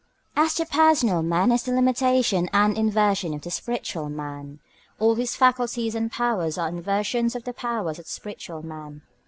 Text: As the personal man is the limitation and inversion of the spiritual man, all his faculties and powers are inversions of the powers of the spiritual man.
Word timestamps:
As 0.35 0.55
the 0.55 0.65
personal 0.65 1.21
man 1.21 1.51
is 1.51 1.61
the 1.61 1.71
limitation 1.73 2.49
and 2.51 2.75
inversion 2.75 3.35
of 3.35 3.41
the 3.41 3.51
spiritual 3.51 4.09
man, 4.09 4.59
all 4.97 5.13
his 5.13 5.35
faculties 5.35 5.93
and 5.93 6.11
powers 6.11 6.57
are 6.57 6.69
inversions 6.69 7.35
of 7.35 7.43
the 7.43 7.53
powers 7.53 7.99
of 7.99 8.05
the 8.05 8.09
spiritual 8.09 8.63
man. 8.65 9.03